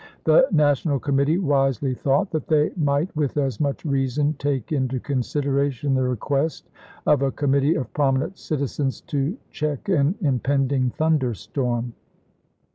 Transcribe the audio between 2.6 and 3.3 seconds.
might